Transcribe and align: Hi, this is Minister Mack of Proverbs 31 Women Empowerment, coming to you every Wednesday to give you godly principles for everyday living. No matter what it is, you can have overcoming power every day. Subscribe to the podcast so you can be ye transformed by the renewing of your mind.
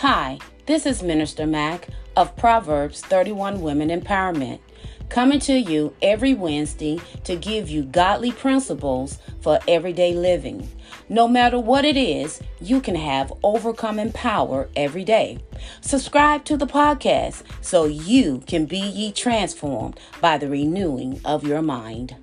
Hi, 0.00 0.38
this 0.66 0.84
is 0.84 1.02
Minister 1.02 1.46
Mack 1.46 1.88
of 2.16 2.36
Proverbs 2.36 3.00
31 3.00 3.62
Women 3.62 3.88
Empowerment, 3.88 4.58
coming 5.08 5.40
to 5.40 5.54
you 5.54 5.94
every 6.02 6.34
Wednesday 6.34 7.00
to 7.24 7.34
give 7.34 7.70
you 7.70 7.82
godly 7.82 8.30
principles 8.30 9.16
for 9.40 9.58
everyday 9.66 10.12
living. 10.12 10.68
No 11.08 11.26
matter 11.26 11.58
what 11.58 11.86
it 11.86 11.96
is, 11.96 12.42
you 12.60 12.82
can 12.82 12.96
have 12.96 13.32
overcoming 13.42 14.12
power 14.12 14.68
every 14.76 15.02
day. 15.02 15.38
Subscribe 15.80 16.44
to 16.44 16.58
the 16.58 16.66
podcast 16.66 17.44
so 17.62 17.86
you 17.86 18.42
can 18.46 18.66
be 18.66 18.78
ye 18.78 19.12
transformed 19.12 19.98
by 20.20 20.36
the 20.36 20.50
renewing 20.50 21.22
of 21.24 21.42
your 21.42 21.62
mind. 21.62 22.16